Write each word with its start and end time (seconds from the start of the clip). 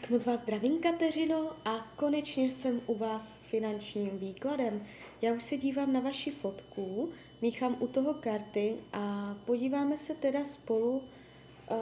Tak 0.00 0.10
moc 0.10 0.24
vás 0.24 0.40
zdravím, 0.40 0.80
Kateřino, 0.80 1.50
a 1.64 1.92
konečně 1.96 2.44
jsem 2.44 2.80
u 2.86 2.94
vás 2.94 3.40
s 3.40 3.44
finančním 3.44 4.18
výkladem. 4.18 4.86
Já 5.22 5.32
už 5.32 5.42
se 5.44 5.56
dívám 5.56 5.92
na 5.92 6.00
vaši 6.00 6.30
fotku, 6.30 7.12
míchám 7.42 7.76
u 7.78 7.86
toho 7.86 8.14
karty 8.14 8.76
a 8.92 9.34
podíváme 9.44 9.96
se 9.96 10.14
teda 10.14 10.44
spolu, 10.44 11.02
eh, 11.70 11.74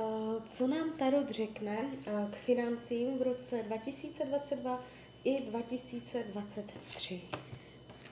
co 0.47 0.67
nám 0.67 0.93
Tarot 0.99 1.31
řekne 1.31 1.79
eh, 2.07 2.13
k 2.31 2.37
financím 2.37 3.19
v 3.19 3.23
roce 3.23 3.63
2022 3.63 4.85
i 5.25 5.41
2023. 5.41 7.21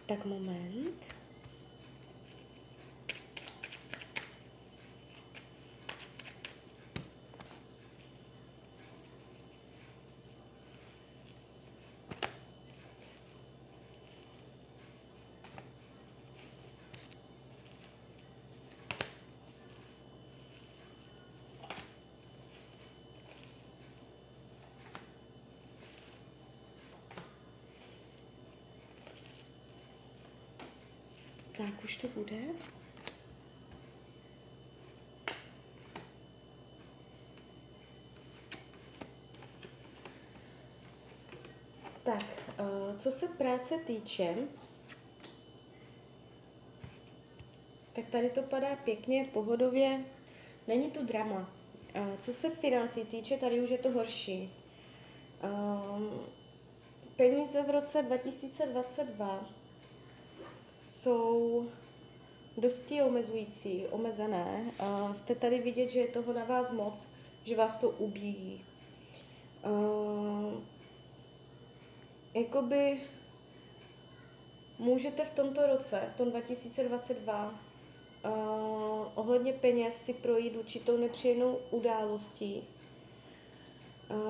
Tak 0.06 0.24
moment. 0.24 0.94
Tak 31.58 31.84
už 31.84 31.96
to 31.96 32.08
bude. 32.08 32.36
Tak, 42.02 42.24
uh, 42.60 42.96
co 42.96 43.10
se 43.10 43.28
práce 43.28 43.78
týče, 43.86 44.34
tak 47.92 48.06
tady 48.06 48.30
to 48.30 48.42
padá 48.42 48.76
pěkně, 48.76 49.24
pohodově, 49.32 50.04
není 50.68 50.90
tu 50.90 51.04
drama. 51.06 51.50
Uh, 51.96 52.16
co 52.18 52.34
se 52.34 52.50
financí 52.50 53.04
týče, 53.04 53.36
tady 53.36 53.60
už 53.60 53.70
je 53.70 53.78
to 53.78 53.90
horší. 53.90 54.52
Uh, 55.44 56.02
peníze 57.16 57.62
v 57.62 57.70
roce 57.70 58.02
2022 58.02 59.57
jsou 60.88 61.66
dosti 62.56 63.02
omezující, 63.02 63.86
omezené. 63.90 64.72
Jste 65.14 65.34
tady 65.34 65.58
vidět, 65.58 65.88
že 65.88 66.00
je 66.00 66.08
toho 66.08 66.32
na 66.32 66.44
vás 66.44 66.70
moc, 66.70 67.08
že 67.44 67.56
vás 67.56 67.78
to 67.78 67.90
ubíjí. 67.90 68.64
Jakoby 72.34 73.00
můžete 74.78 75.24
v 75.24 75.30
tomto 75.30 75.66
roce, 75.66 76.10
v 76.14 76.16
tom 76.16 76.30
2022, 76.30 77.50
uh, 77.50 78.30
ohledně 79.14 79.52
peněz 79.52 79.96
si 79.96 80.14
projít 80.14 80.56
určitou 80.56 80.96
nepříjemnou 80.96 81.58
událostí, 81.70 82.64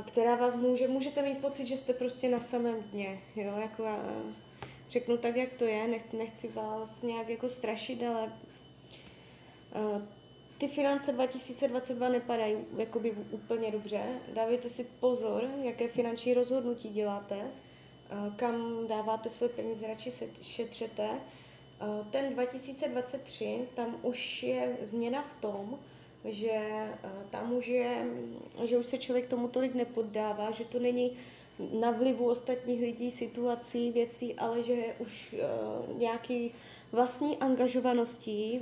která 0.06 0.34
vás 0.34 0.54
může, 0.54 0.88
můžete 0.88 1.22
mít 1.22 1.38
pocit, 1.38 1.66
že 1.66 1.76
jste 1.76 1.92
prostě 1.92 2.28
na 2.28 2.40
samém 2.40 2.82
dně, 2.82 3.20
jo, 3.36 3.56
jako 3.56 3.84
řeknu 4.90 5.16
tak, 5.16 5.36
jak 5.36 5.52
to 5.52 5.64
je, 5.64 5.88
nechci, 5.88 6.16
nechci 6.16 6.48
vás 6.48 7.02
nějak 7.02 7.28
jako 7.28 7.48
strašit, 7.48 8.02
ale 8.02 8.32
uh, 9.74 10.02
ty 10.58 10.68
finance 10.68 11.12
2022 11.12 12.08
nepadají 12.08 12.56
jakoby 12.76 13.10
úplně 13.30 13.70
dobře. 13.70 14.02
Dávejte 14.34 14.68
si 14.68 14.84
pozor, 15.00 15.50
jaké 15.62 15.88
finanční 15.88 16.34
rozhodnutí 16.34 16.88
děláte, 16.88 17.36
uh, 17.36 18.34
kam 18.36 18.86
dáváte 18.86 19.28
své 19.28 19.48
peníze, 19.48 19.86
radši 19.86 20.10
se 20.10 20.24
šetřete. 20.42 21.08
Uh, 21.08 22.06
ten 22.06 22.32
2023, 22.32 23.68
tam 23.74 23.96
už 24.02 24.42
je 24.42 24.76
změna 24.80 25.22
v 25.22 25.40
tom, 25.40 25.78
že 26.24 26.60
tam 27.30 27.52
už 27.52 27.66
je, 27.66 28.06
že 28.64 28.78
už 28.78 28.86
se 28.86 28.98
člověk 28.98 29.28
tomu 29.28 29.48
tolik 29.48 29.74
nepoddává, 29.74 30.50
že 30.50 30.64
to 30.64 30.78
není 30.78 31.16
na 31.80 31.90
vlivu 31.90 32.28
ostatních 32.28 32.80
lidí, 32.80 33.10
situací, 33.10 33.90
věcí, 33.92 34.34
ale 34.34 34.62
že 34.62 34.94
už 34.98 35.34
uh, 35.34 35.98
nějaký 35.98 36.54
vlastní 36.92 37.36
angažovaností, 37.36 38.60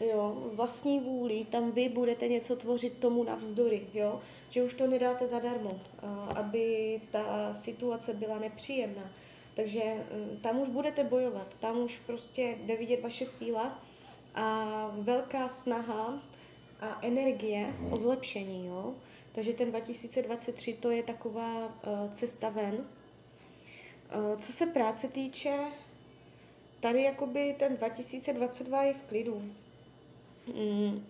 jo, 0.00 0.50
vlastní 0.54 1.00
vůli, 1.00 1.46
tam 1.50 1.70
vy 1.72 1.88
budete 1.88 2.28
něco 2.28 2.56
tvořit 2.56 2.98
tomu 2.98 3.24
navzdory, 3.24 3.86
jo, 3.94 4.20
že 4.50 4.62
už 4.62 4.74
to 4.74 4.86
nedáte 4.86 5.26
zadarmo, 5.26 5.70
uh, 5.70 5.78
aby 6.36 7.00
ta 7.10 7.52
situace 7.52 8.14
byla 8.14 8.38
nepříjemná. 8.38 9.10
Takže 9.54 9.82
um, 9.82 10.36
tam 10.36 10.60
už 10.60 10.68
budete 10.68 11.04
bojovat, 11.04 11.54
tam 11.60 11.78
už 11.78 11.98
prostě 11.98 12.58
jde 12.62 12.76
vidět 12.76 13.02
vaše 13.02 13.26
síla 13.26 13.82
a 14.34 14.90
velká 14.98 15.48
snaha 15.48 16.22
a 16.80 16.98
energie 17.02 17.74
o 17.90 17.96
zlepšení, 17.96 18.66
jo. 18.66 18.94
Takže 19.32 19.52
ten 19.52 19.70
2023 19.70 20.72
to 20.72 20.90
je 20.90 21.02
taková 21.02 21.66
uh, 21.66 22.12
cesta 22.12 22.48
ven. 22.48 22.74
Uh, 22.74 24.40
co 24.40 24.52
se 24.52 24.66
práce 24.66 25.08
týče, 25.08 25.58
tady 26.80 27.02
jakoby 27.02 27.56
ten 27.58 27.76
2022 27.76 28.82
je 28.82 28.94
v 28.94 29.02
klidu. 29.02 29.42
Mm, 30.46 31.06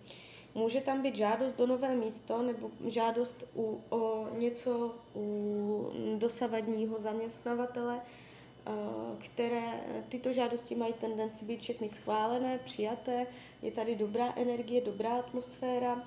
může 0.55 0.81
tam 0.81 1.01
být 1.01 1.15
žádost 1.15 1.57
do 1.57 1.67
nové 1.67 1.95
místo 1.95 2.41
nebo 2.41 2.71
žádost 2.87 3.43
u, 3.55 3.81
o 3.89 4.27
něco 4.37 4.95
u 5.15 5.91
dosavadního 6.17 6.99
zaměstnavatele, 6.99 7.95
uh, 7.95 8.73
které 9.19 9.81
tyto 10.09 10.33
žádosti 10.33 10.75
mají 10.75 10.93
tendenci 10.93 11.45
být 11.45 11.61
všechny 11.61 11.89
schválené, 11.89 12.59
přijaté, 12.63 13.27
je 13.61 13.71
tady 13.71 13.95
dobrá 13.95 14.33
energie, 14.35 14.81
dobrá 14.81 15.15
atmosféra, 15.15 16.03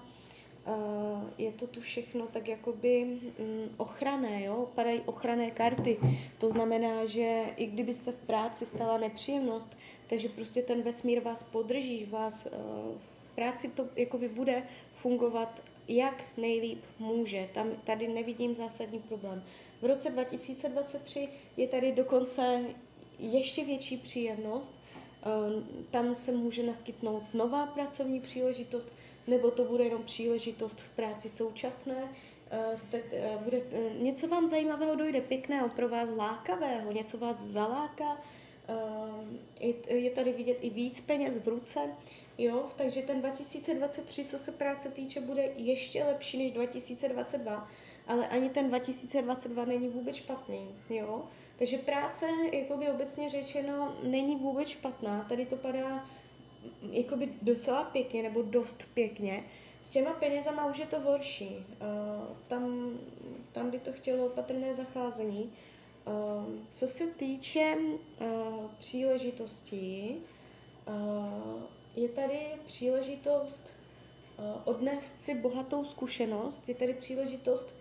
je 1.39 1.53
to 1.53 1.67
tu 1.67 1.81
všechno 1.81 2.27
tak 2.27 2.49
jakoby 2.49 3.03
um, 3.03 3.71
ochranné, 3.77 4.45
jo? 4.45 4.69
padají 4.75 5.01
ochranné 5.01 5.51
karty. 5.51 5.99
To 6.39 6.49
znamená, 6.49 7.07
že 7.07 7.45
i 7.57 7.67
kdyby 7.67 7.95
se 7.95 8.13
v 8.13 8.17
práci 8.17 8.67
stala 8.67 8.99
nepříjemnost, 8.99 9.77
takže 10.07 10.29
prostě 10.29 10.63
ten 10.63 10.83
vesmír 10.83 11.21
vás 11.21 11.43
podrží, 11.43 12.05
vás 12.05 12.47
uh, 12.47 12.53
v 13.33 13.35
práci 13.35 13.69
to 13.69 13.89
jakoby 13.97 14.29
bude 14.29 14.63
fungovat 15.01 15.63
jak 15.89 16.25
nejlíp 16.37 16.85
může. 16.99 17.49
Tam, 17.55 17.71
tady 17.85 18.09
nevidím 18.09 18.55
zásadní 18.55 18.99
problém. 18.99 19.45
V 19.83 19.85
roce 19.85 20.11
2023 20.11 21.29
je 21.57 21.69
tady 21.69 21.93
dokonce 21.93 22.65
ještě 23.19 23.65
větší 23.65 23.97
příjemnost. 23.97 24.73
Uh, 25.27 25.63
tam 25.91 26.15
se 26.15 26.33
může 26.33 26.63
naskytnout 26.63 27.23
nová 27.35 27.67
pracovní 27.67 28.21
příležitost, 28.21 28.93
nebo 29.27 29.51
to 29.51 29.65
bude 29.65 29.85
jenom 29.85 30.03
příležitost 30.03 30.81
v 30.81 30.91
práci 30.91 31.29
současné, 31.29 32.03
uh, 32.03 32.75
jste, 32.75 33.03
uh, 33.03 33.43
bude, 33.43 33.59
uh, 33.59 34.03
něco 34.03 34.29
vám 34.29 34.49
zajímavého 34.49 34.95
dojde, 34.95 35.21
pěkného, 35.21 35.69
pro 35.69 35.89
vás 35.89 36.09
lákavého, 36.17 36.93
něco 36.93 37.19
vás 37.19 37.41
zaláká, 37.41 38.19
je, 39.61 39.75
je 39.97 40.11
tady 40.11 40.33
vidět 40.33 40.59
i 40.61 40.71
víc 40.71 41.01
peněz 41.01 41.39
v 41.39 41.49
ruce, 41.49 41.81
jo, 42.39 42.67
takže 42.77 43.03
ten 43.03 43.21
2023, 43.21 44.25
co 44.25 44.39
se 44.39 44.53
práce 44.53 44.89
týče, 44.89 45.21
bude 45.21 45.43
ještě 45.57 46.05
lepší 46.05 46.39
než 46.39 46.53
2022, 46.53 47.71
ale 48.07 48.29
ani 48.29 48.51
ten 48.51 48.69
2022 48.69 49.65
není 49.65 49.89
vůbec 49.89 50.17
špatný, 50.17 50.75
jo. 50.91 51.25
Takže 51.59 51.79
práce, 51.79 52.27
jakoby 52.53 52.89
obecně 52.89 53.31
řečeno, 53.31 53.97
není 54.03 54.37
vůbec 54.37 54.69
špatná. 54.69 55.27
Tady 55.29 55.47
to 55.47 55.57
padá 55.57 56.07
jakoby 56.91 57.29
docela 57.43 57.85
pěkně, 57.85 58.23
nebo 58.23 58.43
dost 58.43 58.87
pěkně. 58.95 59.45
S 59.83 59.91
těma 59.91 60.13
penězama 60.13 60.67
už 60.67 60.79
je 60.79 60.87
to 60.87 61.01
horší. 61.01 61.57
Uh, 61.57 62.37
tam, 62.49 62.91
tam 63.53 63.71
by 63.71 63.79
to 63.79 63.93
chtělo 63.93 64.27
opatrné 64.27 64.75
zacházení. 64.75 65.53
Uh, 66.07 66.55
co 66.71 66.89
se 66.89 67.07
týče 67.07 67.77
uh, 67.77 68.27
příležitostí, 68.79 70.17
uh, 70.89 71.63
je 71.97 72.09
tady 72.09 72.39
příležitost 72.65 73.71
odnést 74.65 75.21
si 75.21 75.35
bohatou 75.35 75.85
zkušenost, 75.85 76.69
je 76.69 76.75
tady 76.75 76.95
příležitost 76.95 77.75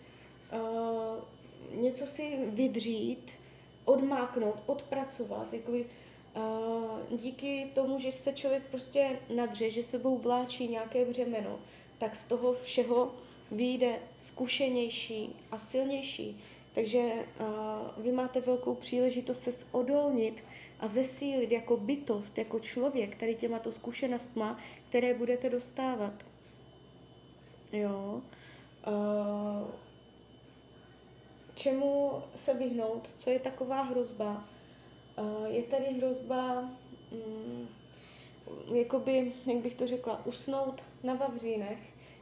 něco 1.75 2.05
si 2.05 2.37
vydřít, 2.45 3.31
odmáknout, 3.85 4.63
odpracovat, 4.65 5.53
jakoby 5.53 5.85
Uh, 6.35 7.17
díky 7.17 7.71
tomu, 7.75 7.99
že 7.99 8.11
se 8.11 8.33
člověk 8.33 8.63
prostě 8.71 9.19
nadře, 9.35 9.69
že 9.69 9.83
sebou 9.83 10.17
vláčí 10.17 10.67
nějaké 10.67 11.05
břemeno, 11.05 11.59
tak 11.97 12.15
z 12.15 12.27
toho 12.27 12.53
všeho 12.53 13.15
vyjde 13.51 13.99
zkušenější 14.15 15.35
a 15.51 15.57
silnější. 15.57 16.41
Takže 16.75 16.99
uh, 16.99 18.03
vy 18.03 18.11
máte 18.11 18.41
velkou 18.41 18.75
příležitost 18.75 19.41
se 19.41 19.51
zodolnit 19.51 20.43
a 20.79 20.87
zesílit 20.87 21.51
jako 21.51 21.77
bytost, 21.77 22.37
jako 22.37 22.59
člověk, 22.59 23.15
tady 23.15 23.35
těmato 23.35 23.71
zkušenostma, 23.71 24.59
které 24.89 25.13
budete 25.13 25.49
dostávat. 25.49 26.13
Jo. 27.73 28.21
Uh, 28.87 29.67
čemu 31.55 32.23
se 32.35 32.53
vyhnout, 32.53 33.09
co 33.15 33.29
je 33.29 33.39
taková 33.39 33.81
hrozba. 33.81 34.45
Je 35.47 35.63
tady 35.63 35.85
hrozba, 35.85 36.69
um, 37.11 37.69
jakoby, 38.73 39.33
jak 39.45 39.57
bych 39.57 39.75
to 39.75 39.87
řekla, 39.87 40.25
usnout 40.25 40.83
na 41.03 41.13
vavřínech, 41.13 41.79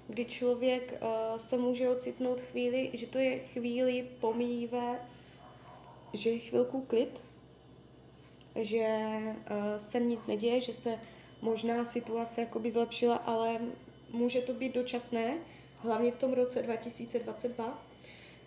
kdy 0.08 0.26
člověk 0.26 1.02
uh, 1.02 1.38
se 1.38 1.58
může 1.58 1.90
ocitnout 1.90 2.42
chvíli, 2.42 2.90
že 2.94 3.08
to 3.08 3.18
je 3.18 3.40
chvíli 3.40 4.08
pomíjivé, 4.20 5.00
že 6.14 6.30
je 6.30 6.40
chvilku 6.40 6.82
klid, 6.82 7.22
že 8.56 8.98
uh, 9.18 9.78
se 9.78 10.00
nic 10.00 10.26
neděje, 10.26 10.62
že 10.62 10.74
se 10.74 11.00
možná 11.42 11.86
situace 11.86 12.42
jakoby 12.42 12.72
zlepšila, 12.72 13.16
ale 13.16 13.60
může 14.12 14.42
to 14.42 14.54
být 14.54 14.76
dočasné, 14.76 15.38
hlavně 15.82 16.12
v 16.12 16.18
tom 16.18 16.34
roce 16.34 16.62
2022. 16.62 17.89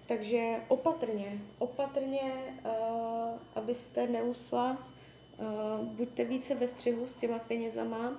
Takže 0.07 0.57
opatrně, 0.69 1.39
opatrně, 1.59 2.33
uh, 2.65 3.39
abyste 3.55 4.07
neusla, 4.07 4.89
uh, 5.39 5.87
buďte 5.87 6.25
více 6.25 6.55
ve 6.55 6.69
střihu 6.69 7.07
s 7.07 7.17
těma 7.17 7.39
penězama 7.39 8.13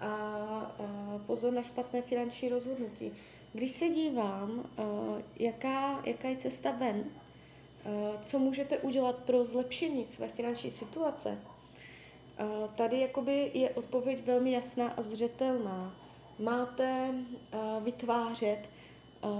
a 0.00 0.76
uh, 0.78 1.20
pozor 1.26 1.52
na 1.52 1.62
špatné 1.62 2.02
finanční 2.02 2.48
rozhodnutí. 2.48 3.12
Když 3.52 3.72
se 3.72 3.88
dívám, 3.88 4.50
uh, 4.78 5.20
jaká, 5.36 6.02
jaká 6.04 6.28
je 6.28 6.36
cesta 6.36 6.70
ven, 6.70 6.96
uh, 6.98 8.22
co 8.22 8.38
můžete 8.38 8.78
udělat 8.78 9.16
pro 9.16 9.44
zlepšení 9.44 10.04
své 10.04 10.28
finanční 10.28 10.70
situace, 10.70 11.38
uh, 12.40 12.70
tady 12.74 13.00
jakoby 13.00 13.50
je 13.54 13.70
odpověď 13.70 14.26
velmi 14.26 14.52
jasná 14.52 14.88
a 14.88 15.02
zřetelná. 15.02 15.94
Máte 16.38 17.08
uh, 17.10 17.84
vytvářet 17.84 18.68
uh, 19.24 19.30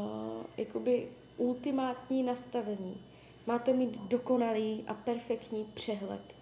jakoby 0.56 1.08
ultimátní 1.36 2.22
nastavení. 2.22 3.00
Máte 3.46 3.72
mít 3.72 4.00
dokonalý 4.00 4.84
a 4.86 4.94
perfektní 4.94 5.66
přehled. 5.74 6.34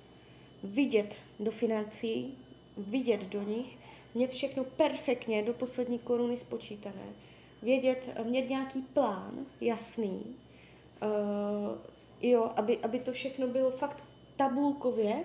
Vidět 0.62 1.14
do 1.40 1.50
financí, 1.50 2.38
vidět 2.76 3.24
do 3.24 3.42
nich, 3.42 3.78
mít 4.14 4.30
všechno 4.30 4.64
perfektně 4.64 5.42
do 5.42 5.52
poslední 5.52 5.98
koruny 5.98 6.36
spočítané. 6.36 7.06
Vědět, 7.62 8.08
mít 8.24 8.50
nějaký 8.50 8.82
plán 8.82 9.46
jasný, 9.60 10.22
uh, 11.02 11.78
jo, 12.22 12.50
aby, 12.56 12.78
aby 12.78 12.98
to 12.98 13.12
všechno 13.12 13.46
bylo 13.46 13.70
fakt 13.70 14.04
tabulkově 14.36 15.24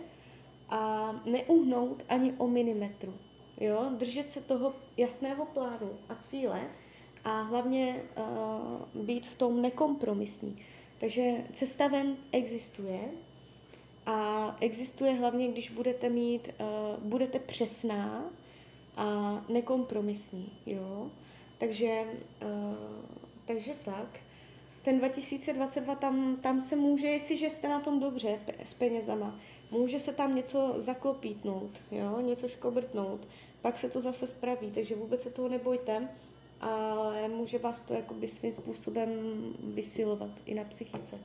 a 0.69 1.11
neuhnout 1.25 2.03
ani 2.09 2.33
o 2.37 2.47
milimetru. 2.47 3.13
Jo, 3.61 3.85
držet 3.97 4.29
se 4.29 4.41
toho 4.41 4.73
jasného 4.97 5.45
plánu 5.45 5.91
a 6.09 6.15
cíle 6.15 6.61
a 7.23 7.41
hlavně 7.41 8.03
uh, 8.17 9.03
být 9.03 9.27
v 9.27 9.35
tom 9.35 9.61
nekompromisní. 9.61 10.59
Takže 10.99 11.21
cesta 11.53 11.87
ven 11.87 12.17
existuje 12.31 12.99
a 14.05 14.55
existuje 14.61 15.13
hlavně, 15.13 15.47
když 15.47 15.69
budete 15.69 16.09
mít, 16.09 16.47
uh, 16.47 17.03
budete 17.03 17.39
přesná 17.39 18.25
a 18.95 19.05
nekompromisní, 19.49 20.49
jo. 20.65 21.11
Takže, 21.57 22.03
uh, 22.41 23.05
takže 23.45 23.71
tak. 23.85 24.19
Ten 24.81 24.97
2022 24.99 25.95
tam, 25.95 26.35
tam 26.35 26.61
se 26.61 26.75
může, 26.75 27.07
jestliže 27.07 27.49
jste 27.49 27.69
na 27.69 27.79
tom 27.79 27.99
dobře 27.99 28.39
s 28.65 28.73
penězama, 28.73 29.39
může 29.71 29.99
se 29.99 30.13
tam 30.13 30.35
něco 30.35 30.73
zakopítnout, 30.77 31.71
jo, 31.91 32.19
něco 32.21 32.47
škobrtnout, 32.47 33.27
pak 33.61 33.77
se 33.77 33.89
to 33.89 34.01
zase 34.01 34.27
spraví, 34.27 34.71
takže 34.71 34.95
vůbec 34.95 35.21
se 35.21 35.29
toho 35.29 35.49
nebojte 35.49 36.09
ale 36.61 37.27
může 37.27 37.59
vás 37.59 37.81
to 37.81 37.93
jakoby 37.93 38.27
svým 38.27 38.53
způsobem 38.53 39.09
vysilovat 39.63 40.31
i 40.45 40.53
na 40.53 40.63
psychice. 40.63 41.19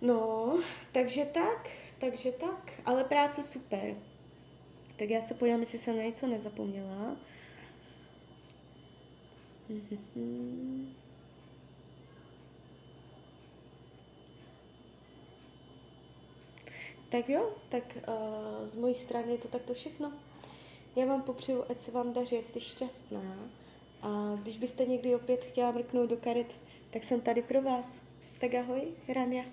No, 0.00 0.58
takže 0.92 1.24
tak, 1.24 1.70
takže 1.98 2.32
tak, 2.32 2.72
ale 2.84 3.04
práce 3.04 3.42
super. 3.42 3.94
Tak 4.96 5.10
já 5.10 5.22
se 5.22 5.34
podívám, 5.34 5.60
jestli 5.60 5.78
jsem 5.78 5.96
na 5.96 6.02
něco 6.02 6.26
nezapomněla. 6.26 7.16
Tak 17.08 17.28
jo, 17.28 17.54
tak 17.68 17.98
uh, 18.08 18.66
z 18.66 18.74
mojí 18.74 18.94
strany 18.94 19.32
je 19.32 19.38
to 19.38 19.48
takto 19.48 19.74
všechno. 19.74 20.12
Já 20.96 21.06
vám 21.06 21.22
popřeju, 21.22 21.64
ať 21.68 21.78
se 21.78 21.90
vám 21.90 22.12
daří, 22.12 22.42
jste 22.42 22.60
šťastná 22.60 23.48
a 24.06 24.36
když 24.42 24.58
byste 24.58 24.84
někdy 24.84 25.14
opět 25.14 25.44
chtěla 25.44 25.70
mrknout 25.70 26.10
do 26.10 26.16
karet, 26.16 26.56
tak 26.90 27.04
jsem 27.04 27.20
tady 27.20 27.42
pro 27.42 27.62
vás. 27.62 28.02
Tak 28.40 28.54
ahoj, 28.54 28.82
Rania. 29.08 29.44